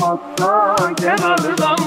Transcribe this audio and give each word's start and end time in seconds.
Hatta 0.00 0.94
kenardan 1.00 1.81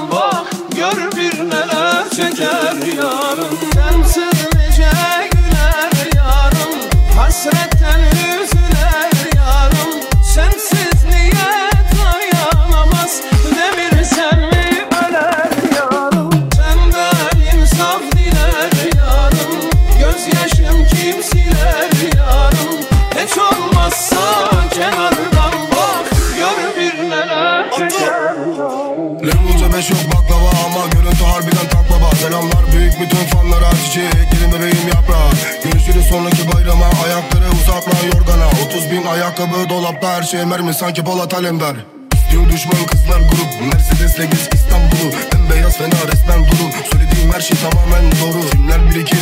Level'ca 29.66 29.78
beş 29.78 29.90
yok 29.90 30.00
baklava 30.14 30.50
ama 30.66 30.86
görüntü 30.86 31.24
harbiden 31.24 31.68
tak 31.70 31.90
baba 31.90 32.16
Selamlar 32.16 32.72
büyük 32.72 33.00
bütün 33.00 33.26
fanlara 33.26 33.70
çiçek 33.84 34.32
gelin 34.32 34.52
bebeğim 34.52 34.88
yaprak 34.88 35.62
Görüşürüz 35.64 36.06
sonraki 36.06 36.52
bayrama 36.52 36.84
ayakları 37.04 37.44
uzatma 37.62 37.92
yorgana. 38.14 38.46
30 38.66 38.90
bin 38.90 39.06
ayakkabı 39.06 39.68
dolapta 39.68 40.16
her 40.16 40.22
şey 40.22 40.44
mermi 40.44 40.74
sanki 40.74 41.04
Polat 41.04 41.34
Alemdar. 41.34 41.76
İstiyor 42.14 42.52
düşman 42.52 42.84
kızlar 42.86 43.20
grup 43.20 43.72
Mercedes'le 43.72 44.30
gez 44.30 44.48
İstanbul'u. 44.54 45.12
Bembeyaz 45.32 45.76
fena 45.76 46.12
resmen 46.12 46.38
dolu 46.38 46.66
Söylediğim 46.90 47.32
her 47.32 47.40
şey 47.40 47.56
tamamen 47.56 48.04
doğru. 48.20 48.42
Filmler 48.42 48.90
birikir? 48.90 49.18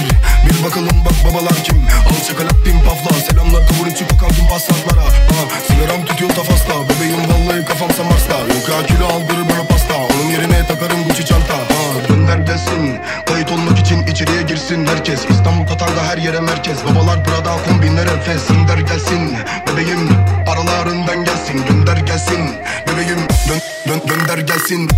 Bir 0.47 0.65
bakalım 0.65 1.05
bak 1.05 1.17
babalar 1.25 1.55
kim? 1.65 1.87
Alçak 2.11 2.41
alak 2.41 2.67
bin 2.67 2.81
pafla 2.81 3.21
Selamlar 3.21 3.63
kavur 3.69 3.87
içi 3.87 4.09
kokan 4.09 4.29
tüm 4.29 4.49
pasatlara 4.49 5.05
Sigaram 5.67 6.05
tutuyor 6.05 6.31
tafasla 6.31 6.75
girsin 14.55 14.87
herkes. 14.87 15.25
İstanbul 15.31 15.67
Tatar'da 15.67 16.03
her 16.03 16.19
yere 16.19 16.41
merkez. 16.41 16.85
Babalar 16.85 17.25
Prada 17.25 17.57
kombinler 17.69 18.07
Efes 18.07 18.49
Gönder 18.49 18.79
gelsin 18.79 19.37
Bebeğim 19.67 20.09
aralarından 20.47 21.25
gelsin. 21.25 21.67
Gönder 21.67 21.97
gelsin 21.97 22.51
Bebeğim 22.87 23.19
dön, 23.49 23.61
dön, 23.89 24.01
gönder 24.07 24.39
gelsin 24.39 24.89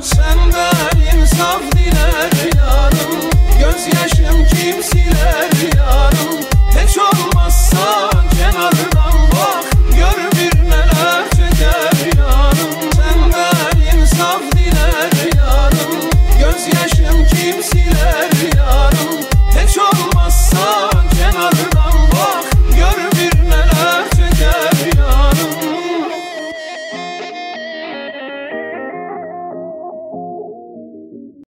Senden 0.00 1.18
insaf 1.18 1.62
dilerim. 1.72 2.45